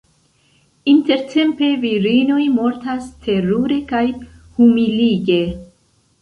[0.93, 4.03] Intertempe virinoj mortas terure kaj
[4.57, 5.39] humilige.